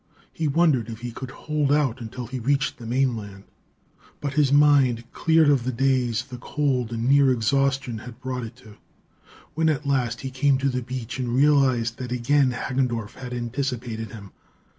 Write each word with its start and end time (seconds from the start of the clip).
He 0.33 0.47
wondered 0.47 0.89
if 0.89 1.01
he 1.01 1.11
could 1.11 1.29
hold 1.29 1.71
out 1.71 2.01
until 2.01 2.25
he 2.25 2.39
reached 2.39 2.77
the 2.79 2.87
mainland. 2.87 3.43
But 4.19 4.33
his 4.33 4.51
mind 4.51 5.03
cleared 5.13 5.47
of 5.47 5.63
the 5.63 5.71
daze 5.71 6.23
the 6.25 6.39
cold 6.39 6.91
and 6.91 7.07
near 7.07 7.31
exhaustion 7.31 7.99
had 7.99 8.19
brought 8.19 8.43
it 8.43 8.55
to 8.55 8.77
when 9.53 9.69
at 9.69 9.85
last 9.85 10.21
he 10.21 10.31
came 10.31 10.57
to 10.57 10.69
the 10.69 10.81
beach 10.81 11.19
and 11.19 11.29
realized 11.35 11.99
that 11.99 12.11
again 12.11 12.49
Hagendorff 12.51 13.13
had 13.13 13.31
anticipated 13.31 14.09
him. 14.11 14.31